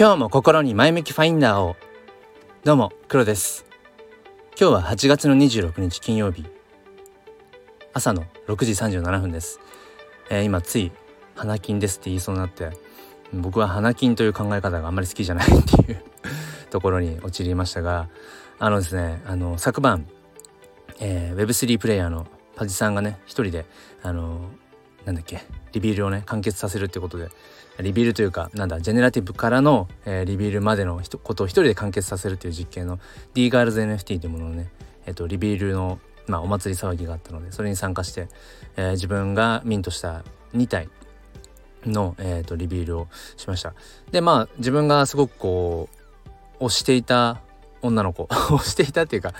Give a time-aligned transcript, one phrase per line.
[0.00, 1.74] 今日も心に前向きファインダーを。
[2.62, 3.66] どうも黒です。
[4.56, 6.44] 今日は8月の26日金曜日。
[7.94, 9.58] 朝の6時37分です、
[10.30, 10.92] えー、今つい
[11.34, 12.70] 花金ですって言いそうになって
[13.34, 16.04] 僕は花金という考え方があんまり好きじゃないっていう
[16.70, 18.08] ところに陥りましたが
[18.60, 20.06] あのですねあの昨晩、
[21.00, 23.66] えー、Web3 プレイヤーのパジさんがね一人で
[24.04, 24.42] あの
[25.08, 25.40] なんだっけ？
[25.72, 27.28] リビールをね完結させるってことで。
[27.80, 32.98] リビールというかなんだジェネラティブからの、えー、リビールまでのことを一人で完結させるという実験の
[33.34, 34.68] D ガールズ NFT というものをね、
[35.06, 38.26] えーと、リビールの、まあ、お祭り騒ぎがあったのでそれに参加して、
[38.76, 40.24] えー、自分がミントした
[40.54, 40.88] 2体
[41.86, 43.74] の、えーと、リビールをしました。
[44.10, 45.88] でまあ自分がすごくこ
[46.58, 47.40] う推していた
[47.80, 48.24] 女の子。
[48.58, 49.34] 推していたっていうか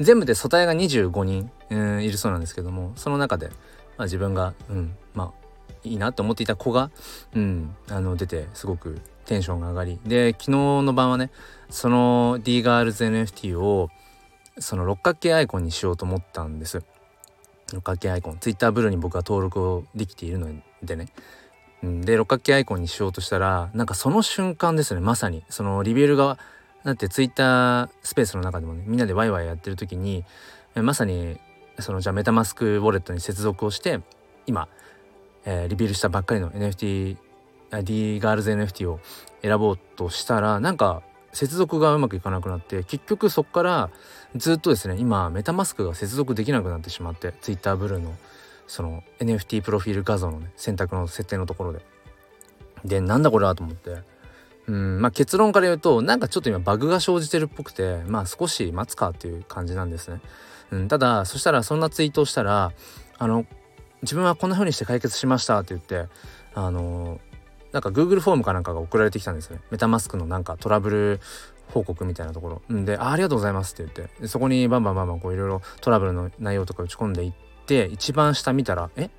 [0.00, 3.50] 全部で素体が25人、うん、いるそうなんですけどもその中で、
[3.96, 5.44] まあ、自分が、うん、まあ
[5.84, 6.90] いいなと思っていた子が、
[7.34, 10.00] うん、あの出てすごくテンションが上がり。
[10.04, 11.30] で昨日の晩はね
[11.70, 13.90] その D ガールズ NFT を
[14.58, 16.82] その六角形アイコンにしようと思ったんです。
[17.72, 18.38] 六角形アイコン。
[18.38, 20.48] Twitter ブルーに僕は登録をできているの
[20.82, 21.08] でね。
[21.82, 25.44] で六角形アイコンにしようとしたらなんかその瞬間ですねまさに。
[25.48, 26.38] そのリベルが
[26.84, 30.24] だって Twitter スペースの中でもねみんなでワイワイやってる時に
[30.74, 31.38] まさに
[31.78, 34.00] そのじゃあメタマスクウォレットに接続をして
[34.46, 34.68] 今
[35.44, 37.16] えー、リビールしたばっかりの NFT
[37.82, 39.00] D ガールズ NFT を
[39.42, 43.90] 選ぼうとしたらなんか接続がうまくいかなくなって結局そこから
[44.36, 48.14] ずっとですね今メタマスクが接続できなくなってしまって Twitter ブルーの
[48.66, 51.80] その NFT プロフィール画像のね選択の設定のところで。
[52.84, 53.96] でなんだこれはと思って。
[54.66, 60.22] うんまあ結論から言うとなんかちょっと今バグが生じてるっぽくてまあ少し待つかっていう感じなんですね、
[60.70, 62.72] うん、ただそしたらそんなツイートをしたら
[63.18, 63.46] あの
[64.02, 66.08] 自分はこんな風にして解決しましたって言って
[66.54, 67.20] あの
[67.72, 69.60] なんか Google フォームかなんかが送られてきたんですね。
[69.70, 71.20] メタマスクのなんかトラブル
[71.68, 72.76] 報告みたいなところ。
[72.76, 74.28] んでありがとうございますって言って。
[74.28, 77.32] そこにバンバンバンバンこういろいろトラブルの内容とか打ち込んでいっ
[77.66, 79.10] て一番下見たらえ？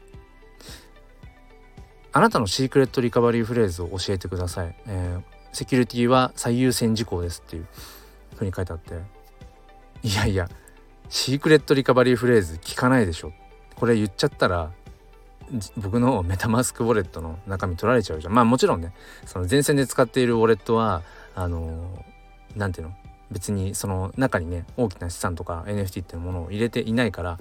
[2.13, 7.67] あなたのシークレットリカバリーフレーズを教えてください、えー、セキュリティは最優先事項ですっていう
[8.35, 8.93] ふうに書いてあって。
[10.01, 10.47] いやいや
[11.09, 13.31] シークレットリカバリーフレーズ聞かないでしょ。
[13.75, 14.71] これ言っちゃったら
[15.77, 18.33] 僕の メタマスクウォレットの中身取られちゃうじゃん。
[18.33, 18.93] まあもちろんね。
[19.25, 21.03] その前線で使っているウォレットは
[21.35, 22.03] あの
[22.55, 22.93] 何ていうの？
[23.31, 27.39] 別にその中にね大きな資産とか NFT っていうものを入れていないから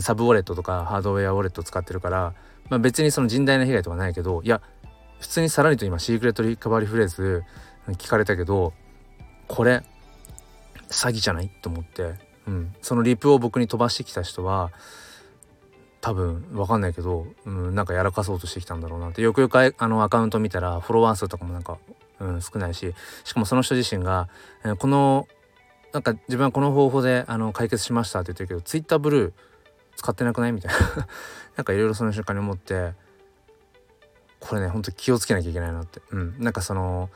[0.00, 2.34] サブウォレットとかハードウェアウォレット使ってるから、
[2.68, 4.60] まあ、別にその甚大な被害とかないけどいや
[5.20, 7.44] 普通にさらにと今シークレットリカバリーフレーズ
[7.90, 8.72] 聞かれたけど
[9.46, 9.84] これ
[10.90, 11.48] 詐欺じゃない？
[11.62, 12.14] と思って、
[12.46, 14.72] うん、そのリプを僕に飛ばしてきた人は
[16.00, 19.22] 多分分かんないけど、うん、なんかやらかそうとしてきたんだろうなって。
[19.22, 21.78] よくよくあのアカウント見たらフォロワー数とかもなんか、
[22.18, 22.92] うん、少ないし
[23.24, 24.28] しかもその人自身が、
[24.64, 25.28] えー、この
[25.92, 29.32] なんか自分はこの方法であの解決しましたって言ってるけどツイッターブルー
[29.94, 31.06] 使ってなくないみたいな。
[31.56, 32.94] なんかいろいろその瞬間に思って
[34.40, 37.10] これねほんと気をつけなきゃいけないなって、うん、なんかその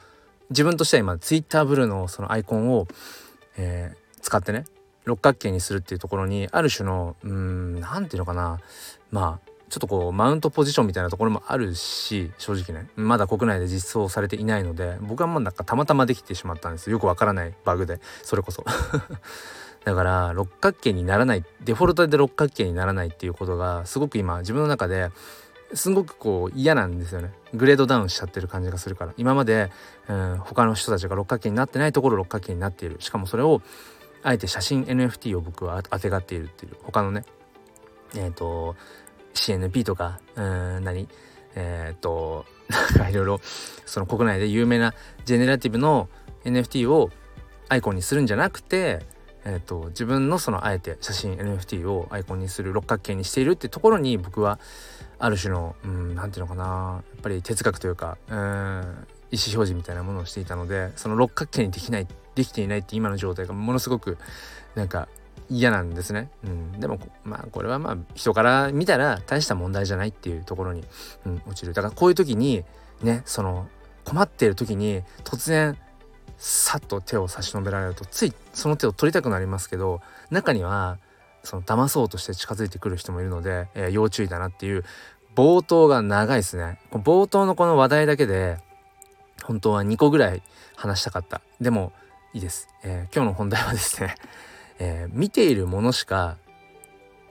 [0.50, 2.86] 自分としては今ツイッターブルーのそのアイコンを、
[3.56, 4.64] えー、使ってね
[5.06, 8.60] 六角形にするっていうところにある種のうん何て言うのかな。
[9.10, 12.88] まあちょっとこうマウントポジションみたいなところもあるし正直ね。
[12.96, 18.64] まだ国内で実装されていないので僕はもうなんかたまたまできてしまったんですよくわからないバグでそれこそ。
[19.84, 25.12] だから六角形にならないデフォルトで六角形にならないっていうことがすごく今自分の中で
[25.74, 27.32] すごくこう嫌なんですよね。
[27.54, 29.12] グレードダウンしちゃってる感じがするから。
[29.16, 29.70] 今まで、
[30.08, 32.96] うん、他の人たちが六角形になってないところ六角形になっている。
[33.00, 33.62] しかもそれを
[34.26, 37.24] あえて写真 NFT を僕はあてがっているっていう他のね
[38.16, 38.74] えっ、ー、と
[39.34, 41.08] CNP とかうん何
[41.54, 43.40] えっ、ー、となんかいろいろ
[43.86, 44.94] その国内で有名な
[45.24, 46.08] ジェネラティブの
[46.44, 47.10] NFT を
[47.68, 49.06] アイコンにするんじゃなくて
[49.48, 54.58] えーと、自分のそのあえて写真 NFT をアイコンにする六角形にしているってところに僕は
[55.20, 64.18] ある種の何て言うのかなやっぱり哲学というかうん意思表示みたいなものをしていたのでその六角形にできないできていないって今の状態がものすごく
[64.76, 65.08] なんか
[65.48, 70.84] 嫌なんですね、うん、でもまあこれはまあ人から見たら大した問題じゃないっていうところに、
[71.24, 71.72] うん、落ちる。
[71.72, 72.64] だからこういう時に
[73.02, 73.66] ねその
[74.04, 75.76] 困っている時に突然
[76.36, 80.00] さっと手を差し伸べられるとついその手を取りたくなりますけど
[80.30, 80.98] 中には
[81.42, 84.84] その騙そうとして近づいてくる人もいるので、えー、要注意だなっていう
[85.34, 86.80] 冒頭が長いですね。
[86.90, 88.58] 冒頭のこの話題だけで
[89.44, 90.42] 本当は2個ぐらい
[90.74, 91.40] 話したかった。
[91.60, 91.92] でも
[92.36, 94.14] いいです、えー、今日の本題はですね、
[94.78, 96.36] えー、見ているものしか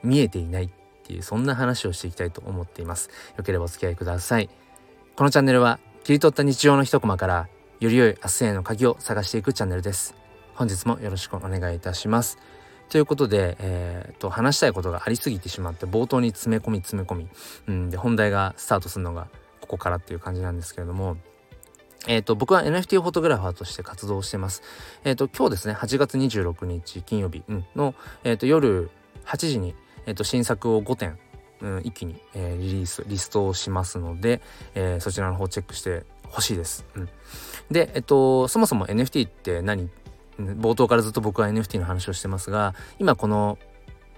[0.02, 0.70] 見えていないっ
[1.04, 3.12] ていうそんな話をしていきたいと思っています。
[3.38, 4.50] よければお付き合いください。
[5.16, 7.48] このチャンネルは切り取った日常の一コマから
[7.80, 10.16] より良い明日への鍵を探していくチャンネルです。
[10.56, 12.40] 本日もよろしくお願いいたします。
[12.90, 17.28] ということで、えー、と話したいことがありすぎてしまって冒頭に詰め込み詰め込み、
[17.68, 19.28] うん、で本題がスタートするのが
[19.62, 21.18] ここからっていう感じなんですけれども
[22.08, 24.62] えっ、ー、と、僕は NFT フォトグラファーとして活動してます。
[25.04, 27.44] えっ、ー、と、今日ですね、8月26日金曜日、
[27.76, 28.90] の、えっ、ー、と、夜
[29.26, 29.76] 8時に、
[30.06, 31.18] えっ、と、新作を5点、
[31.62, 34.42] うん、一気に、えー、リリース、リストをしますので、
[34.76, 36.86] えー、そちらの方チェックしてほしいです。
[36.96, 37.10] うん、
[37.72, 39.90] で、えっと、そもそも NFT って何？
[40.40, 43.58] 冒頭からずっと僕は NFT の話をしてますが今この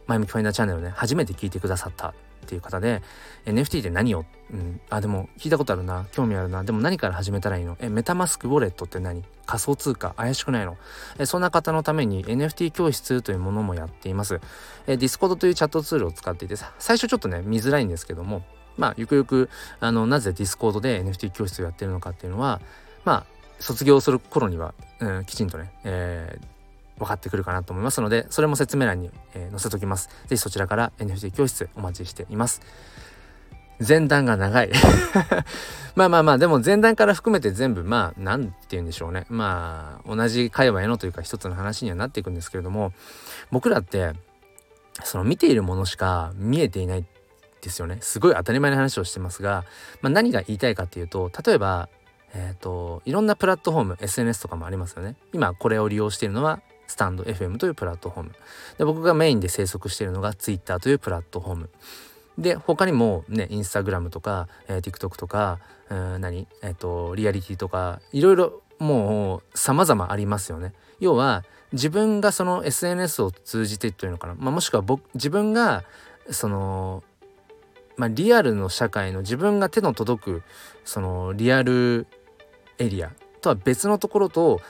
[0.08, 2.14] 前向きファインダーチャンネルね初めて聞いてくださった
[2.48, 3.02] っていう方で
[3.46, 6.08] NFT って何を、うん、あでも聞いたことあるな。
[6.14, 6.64] 興味あるな。
[6.64, 7.76] でも何から始めたらいいの？
[7.82, 9.24] えメタマスクウォレットって何？
[9.46, 10.14] 仮想通貨。
[10.18, 10.78] 怪しくないの？
[11.20, 14.40] えそんな方のために NFT 教室というものもやっています。
[14.88, 18.44] え Discord というチャットツールを使っていて最初ちょっとね見づらいんですけども
[18.78, 19.50] まあゆくゆく
[19.82, 22.62] あのなぜ Discord で NFT 教室をやってるのかっていうのは
[23.04, 23.26] まあ
[23.60, 26.46] 卒業する頃には、うん、きちんとね、えー、
[26.98, 30.10] 分かってくるかなと思いますので、それも説明欄に、えー、載せときます。
[30.28, 32.62] 是非そちらから NFT 教室お待ちしています。
[33.88, 34.72] 前段が長い
[35.96, 39.26] まあまあまあ、でも前段から含めて全部、まあ、なんて言うんでしょうね。
[39.30, 42.94] まあ、同じ会話へのというか一つの話にはなっていくんですけれども、
[43.52, 44.14] 僕らって、
[45.04, 47.06] その見ているものしか見えていない
[47.62, 48.00] ですよね。
[48.02, 49.64] すごい当たり前の話をしてますが、
[50.02, 51.90] まあ、何が言いたいかっていうと、例えば、
[52.34, 58.32] えっ、ー、といろんなプラットフォーム SNS とかもありますよね今これを利用しているのはスタンド FM というプラットフォーム。
[58.78, 61.70] で僕がメインで生息しているのが Twitter というプラットフォーム。
[62.38, 66.48] で他にもねインスタグラムとか、えー、TikTok とか、えー、何？
[66.62, 70.74] えっ、ー、とリアリティとかいろいろもう様々ありますよね。
[71.00, 71.44] 要は
[71.74, 75.84] 自分がその SNS を通じてというのかな、まあ、もしくは僕自分が
[76.30, 77.04] その
[77.98, 80.44] まあ、リアルの社会の自分が手の届く
[80.86, 82.06] そのリアル
[82.78, 83.12] エリア
[83.42, 84.62] とは別のところと、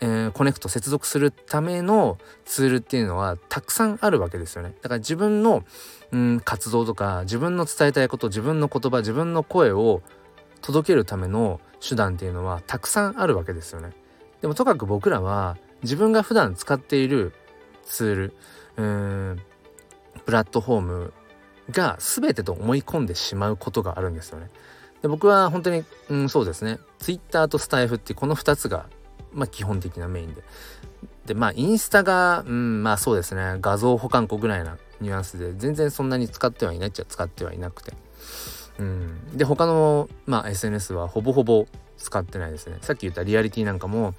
[0.00, 4.74] えー、コネクト接続するためのツールっていうのはたくさんあるわけですよね。
[4.82, 5.64] だから自分の、
[6.12, 10.02] うん、活動とか自分の伝えたいこと自分の言葉自分の声を
[10.60, 13.92] 届けるための手段っていうのはたくさんあるわけですよね。
[14.40, 17.32] でもとかく僕らは自分が普段使っている
[17.84, 18.34] ツール
[18.76, 19.42] うん
[20.24, 21.12] プラットフォーム
[21.70, 24.50] が全てと思い込んでしまうことがあるんですよね。
[25.02, 28.86] で僕は本当に、うん、そうですね Twitter とスタイフってこの2つが、
[29.36, 30.42] まあ、基本的なメインで。
[31.26, 37.92] でまあインスタが、うん、まあそうですね画像保管庫ぐらいなニュアンスで全然そんなに使ってはいないっちゃ使ってはいなくて。
[38.78, 41.66] うん、で他の、まあ、SNS はほぼほぼ
[41.96, 42.76] 使ってないですね。
[42.82, 44.14] さっき言ったリアリティなんかも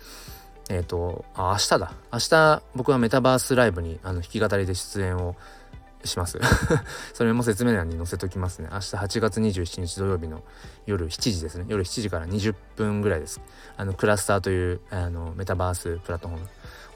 [0.70, 5.36] えっ、ー、とあ明日だ明日僕はメタバースライブにあの弾き語りで出演を
[6.08, 6.40] します。
[7.14, 8.70] それも説明欄に載せときますね。
[8.72, 10.44] 明日8月27日土曜日の
[10.86, 11.66] 夜7時ですね。
[11.68, 13.42] 夜7時から20分ぐらいです。
[13.78, 16.48] あのクラスターというあのメタバースプラットフォーム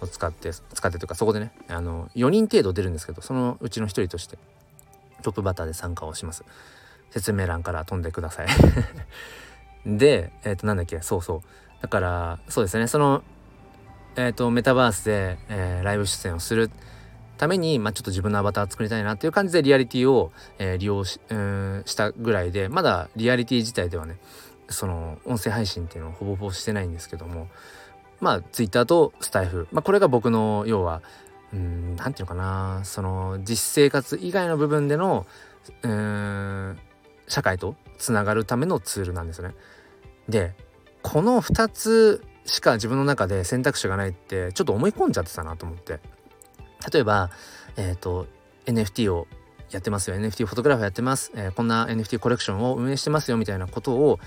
[0.01, 4.37] を使って使ってというかそこでねあの4人程度出るんですけどそのうちの1人として
[5.21, 6.43] トップバッターで参加をします。
[7.11, 8.47] 説明欄から飛んでください。
[9.85, 11.01] でえっ、ー、となんだっけ？
[11.01, 11.81] そうそう。
[11.81, 12.87] だからそうですね。
[12.87, 13.23] その
[14.15, 16.69] えっ、ー、とメタバースで、えー、ライブ出演をする
[17.41, 24.19] ために、まあ、ちょっと自分のアバター作りたいなっていう感じでリアリティを、えー、利用し,、うん、したぐらいでまだリアリティ自体ではね
[24.69, 27.48] その音声配信っていうのをほぼほぼしてないんですけども
[28.19, 31.01] まあ Twitter とスタイフ、まあ、これが僕の要は
[31.51, 35.25] うん何て言うのかなその実生活以外の部分での
[35.81, 36.77] うん
[37.27, 39.55] 社会とつながるためのツールなんですよね。
[40.29, 40.53] で
[41.01, 46.00] この2つしか自分の中で選択肢がないってちょっと思い込んじゃってたなと思って
[46.91, 47.29] 例えば、
[47.77, 48.27] えっ、ー、と、
[48.65, 49.27] NFT を
[49.71, 50.17] やってますよ。
[50.17, 53.38] NFT フォトグラファーやってます、えー、こんな NFT コレクションを運営してますよ。
[53.38, 54.19] みたいなことを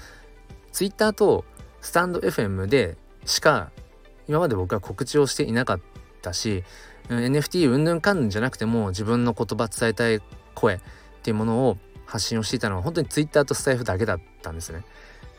[0.72, 1.44] Twitter と
[1.80, 3.70] スタンド FM でしか
[4.26, 5.80] 今まで僕は告知をしていなかっ
[6.22, 6.64] たし
[7.08, 10.20] NFT うんぬんかんぬんじゃなくても自分の言葉伝えたい
[10.54, 10.80] 声っ
[11.22, 14.82] ていうものを発信をしていたのは本当に Twitter とスタイフだけだったんですね。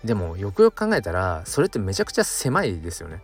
[0.04, 3.22] でもよくよく考えたらそれってめちゃくちゃ狭いですよね。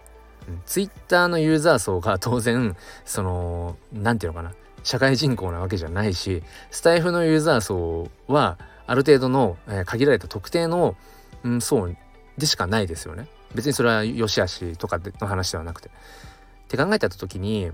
[0.65, 8.57] ツイッターのユーザー層が当然その何て言うのかな社会人口なわけじゃないしスタイフのユーザー層は
[8.87, 10.95] ある程度の、えー、限られた特定の、
[11.43, 11.89] うん、層
[12.37, 13.27] でしかないですよね。
[13.53, 15.89] 別にそれは良し悪しとかの話ではなくて。
[15.89, 15.91] っ
[16.67, 17.73] て考えた時にやっ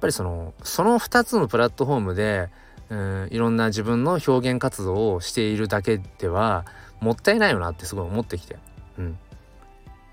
[0.00, 2.50] ぱりそのその2つのプラットフォームで、
[2.88, 6.66] うん、いろんな自分の表現活動をしているだけでは
[7.00, 8.56] もったいないよなってすごい思ってきて。
[8.98, 9.18] うん、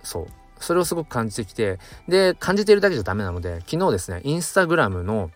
[0.03, 0.27] そう
[0.61, 5.31] それをすごく感じてきて、で、感じているだけじゃダメなので、昨日ですね、インスタグラムの、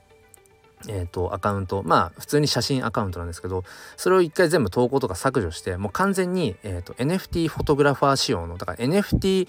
[0.88, 3.64] えっ、と、アカウント、まあ、普通に写真アカウントなんですけど、
[3.98, 9.48] それを一回全部投稿とか削除して、もう完全に、えっ、と、NFT フォトグラファー仕様の、だから NFT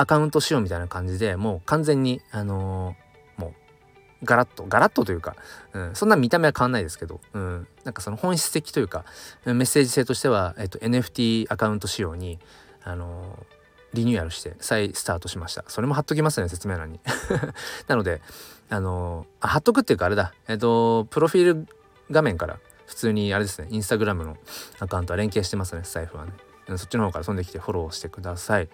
[0.00, 5.36] アカウント仕様みたいな感じでもう完全にあのー、もうガラッとガラッとというか、
[5.74, 9.04] うん、そんな見た目は変わんないですけど、うん、なんかその本質的というか
[9.44, 12.38] メッセージ性としては、えっと、NFT アカウント仕様に
[12.82, 13.59] あのー
[14.00, 15.64] リニューアルして再スタートしました。
[15.68, 17.00] それも貼っときますね説明欄に。
[17.88, 18.20] なので
[18.68, 20.32] あのー、貼っとくっていうかあれだ。
[20.48, 21.68] えっ、とプロフィール
[22.10, 24.36] 画面から普通にあれですねインスタグラムの
[24.80, 26.32] アカウントは連携してますねスタイフはね
[26.76, 28.68] そっちの方から飛んできてフォローしてください。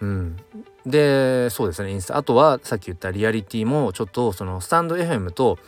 [0.00, 0.36] うん。
[0.84, 2.16] でそうですねインスタ。
[2.16, 5.58] あとはさっき言ったリアリティもちょっとそのスタンド FM と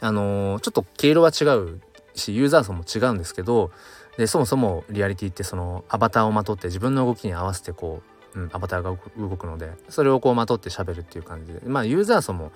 [0.00, 1.80] あのー、ちょっと毛色は違う
[2.14, 3.70] しユーザー層も違うんですけど
[4.18, 12.52] でそもそもリアリティってそのアバターをまとって自分の動きに合わせてこううん、アバターが動くのでそれをこうまとって喋るっていう感じでまあユーザー層も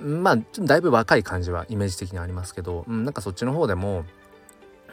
[0.00, 4.04] まあだいぶ若い感じはイメージ的にありますけど、うん、なんかそっちの方でも、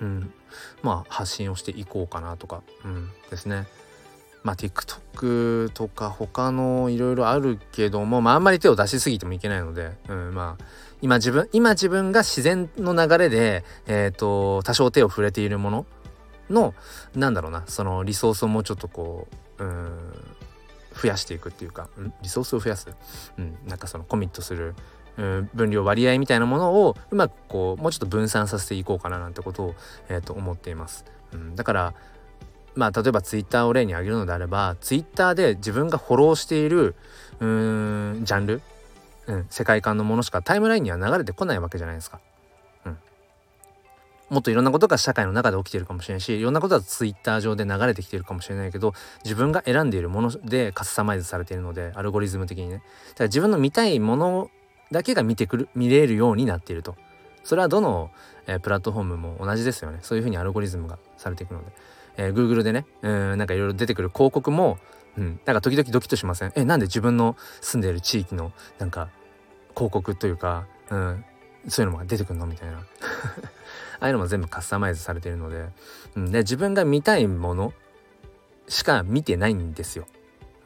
[0.01, 0.33] うん、
[0.81, 3.67] まあ発信をしていこうかなとか、うん、ですね。
[4.43, 10.63] まあ TikTok とか他のいろいろあるけども、まああんまり手を出しすぎてもいけないので、うん、まあ
[11.01, 15.85] 今自分、今自分が自然の流れで、えっ、ー、と、多少手を触れているもの
[16.50, 16.73] の、
[17.15, 19.27] なんだろうな、そのリソースをもうちょっとこ
[19.59, 19.97] う、うん
[20.93, 21.89] 増やしていくっていうか、
[22.21, 22.88] リソースを増やす、
[23.38, 24.75] うん、なんかそのコミットする、
[25.17, 29.75] うん、分量割合みたいなものをうまくこうもうちょっと分散させていこうかななんてことを、
[30.09, 31.05] えー、と思っています。
[31.33, 31.93] うん、だから
[32.75, 36.95] まあ例えばツイッターを例に挙げるのであればツイッターで自分がフォローしている
[37.39, 38.62] うんジャンル、
[39.27, 42.19] うん、世界観のものしかタイムラインには流れてこないわけじゃないですか。
[44.34, 52.75] もっといろんなことが社会の中で起きてるかもしれないしいろんなことがツイッター上で流れてきてるかもしれないけど自分が選んでいるものでカスタマイズされているのでアルゴリズム的にね。
[52.75, 52.86] だか
[53.20, 54.50] ら自分の見たいもの
[54.92, 56.96] だけが見てくる見れるようになっていると。
[57.44, 58.10] それはどの、
[58.48, 60.00] えー、プラットフォームも同じですよね。
[60.02, 61.72] そういうふうにアルゴリズムがされていくので、
[62.18, 64.78] えー、Google でねうんなんかいろいろ出てくる広告も
[65.18, 66.54] うんなんか時々ドキッとしません？
[66.56, 69.10] えなんで自分の住んでいる地域のなんか
[69.75, 71.25] 広告というか、うん、
[71.68, 72.46] そういうのが出てくるの？
[72.46, 72.84] みたいな。
[74.00, 75.65] ああいうのも全部カスタマイズされてるので,、
[76.15, 77.74] うん、で自分が見たいもの
[78.68, 80.06] しか見てないんですよ。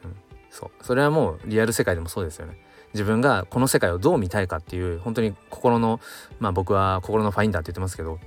[0.04, 0.16] うん、
[0.50, 2.62] そうそれはもうリアル世界でもそうですよね。
[2.94, 6.00] 自分がこの世界をどう見たいかっていう本当に心の
[6.38, 8.18] まあ僕は心のファインダーって言ってますけど、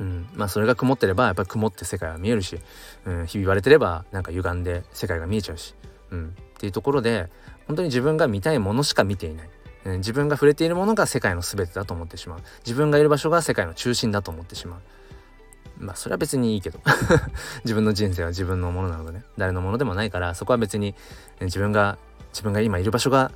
[0.00, 2.58] うん、まあそれが曇ってればやっぱり曇って世界は見えるし、
[3.04, 5.74] うん、日々言われてればなんか歪んで世界が見えちゃうし、
[6.10, 7.30] うん、っていうところで
[7.66, 9.50] 本当に自分が見たいものしか見ていない。
[9.96, 12.40] 自分が触れているものが世界の全てだと思ってしまう。
[12.66, 14.80] 自分がいる場所が世界の中心だと思ってしまう。
[15.78, 16.80] まあそれは別にいいけど。
[17.64, 19.24] 自分の人生は自分のものなのでね。
[19.38, 20.94] 誰のものでもないからそこは別に
[21.40, 21.98] 自分が
[22.32, 23.32] 自分が今いる場所が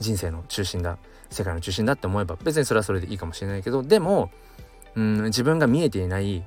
[0.00, 0.98] 人生の中心だ
[1.30, 4.30] 世界の中心だって思えば別にそれはそれでいいかもしれないけどでも
[4.94, 6.44] うん自分が見えていない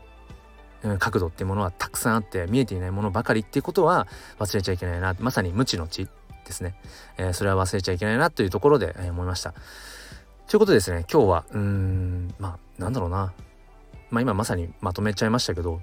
[0.99, 4.07] 角度っていうものはたくさんあって見えていないものばかりっていうことは
[4.39, 5.15] 忘れちゃいけないな。
[5.19, 6.07] まさに無知の知。
[6.45, 6.75] ですね、
[7.17, 9.53] えー、それは忘れちゃいけないなというところで、えー、思いました。
[10.47, 13.33] ということでですね今日はうーんまあなんだろうな
[14.11, 15.81] まあ今まさにまとめちゃいましたけど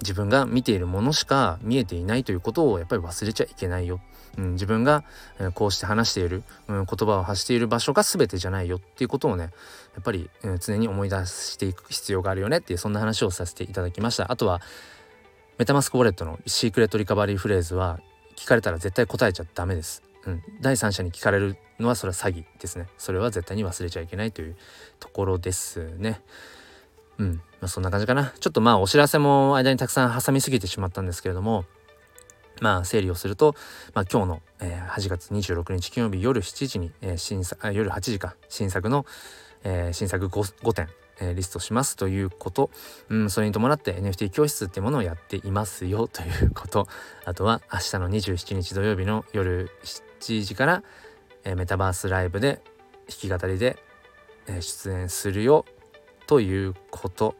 [0.00, 4.00] 自分が見ているものしか見えていないということをやっぱり忘れちゃいけないよ。
[4.36, 5.04] うん、自分が、
[5.40, 14.30] え、こうして話している、うん、言葉を発している場所が全てじゃないよっていうことをねやっぱり、うん、常に思い出していく必要があるよねっていうそんな話をさせていただきました。
[14.30, 14.60] あとは
[15.58, 17.98] メタマスクウォレットのシークレットリカバリーフレーズは
[18.36, 20.02] 聞かれたら絶対答えちゃダメです。
[20.26, 22.86] うん、第三者に聞かれるのはそれは詐欺ですね。
[22.98, 24.56] それは絶対に忘れちゃいけないという
[25.00, 26.20] ところですね。
[27.18, 28.32] うん、まあ、そんな感じかな。
[28.38, 31.64] ちょっとまあお知らせも間にたくさん挟みすぎてしまったんですけれども、
[32.60, 33.54] まあ整理をすると、
[33.94, 39.04] まあ、今日の、えー、8月26日金曜日夜7時に、えー、新作あ夜8時か新作の、
[39.64, 40.88] えー、新作 5, 5点
[41.20, 42.70] えー、リストしますということ、
[43.08, 46.86] うん、それに伴って NFT 教室っていうものをやっていますよということ。
[47.24, 49.70] あとは明日の27日土曜日の夜
[50.20, 50.82] 7時から、
[51.44, 52.60] えー、メタバースライブで
[53.08, 53.76] 弾き語りで、
[54.46, 55.64] えー、出演するよ
[56.26, 57.34] ということ。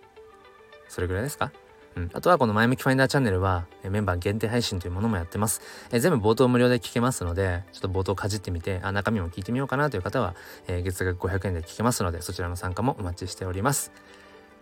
[0.89, 1.53] それぐらいですか？
[1.97, 5.63] うん、あとはこの前向きファインダーチャンネルはメンバー限定配信というものもやってます。
[5.91, 10.35] え全部冒頭無料で聞けますので、ちょっと冒頭かじってみて、あ中身も聞いてみようかなという方は、
[10.69, 13.93] えー、月額500円で聞けますので、そちらの参加もお待ちしております。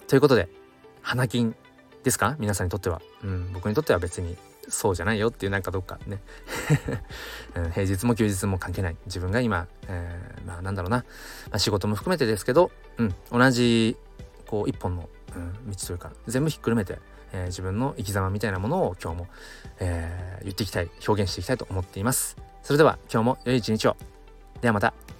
[0.07, 0.49] ということで、
[1.03, 1.57] 花金
[2.05, 2.37] ですか？
[2.39, 3.03] 皆さんにとっては。
[3.25, 4.37] うん、僕にとっては別に
[4.69, 6.21] そうじゃないよっていうなんかどっかね、
[7.75, 8.97] 平日も休日も関係ない。
[9.07, 11.05] 自分が今、えー、まあなんだろうな、ま
[11.57, 13.97] あ、仕事も含めてですけど、うん、同じ
[14.47, 16.99] こう一本の、うん、道というか全部ひっくるめて
[17.35, 19.27] えー、自分の生き様みたいなものを今日も、
[19.81, 22.37] えー、言っていきたい表現していきたいと思っています。
[22.63, 23.97] それでは今日も良い一日を。
[24.61, 25.14] ではまた。